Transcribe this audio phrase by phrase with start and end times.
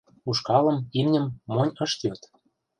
[0.29, 2.21] Ушкалым, имньым монь ышт йод.